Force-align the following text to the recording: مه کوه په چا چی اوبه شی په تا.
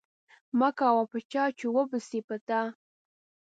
مه 0.59 0.69
کوه 0.79 1.03
په 1.11 1.17
چا 1.31 1.43
چی 1.57 1.65
اوبه 1.75 1.99
شی 2.07 2.19
په 2.27 2.35
تا. 2.47 2.61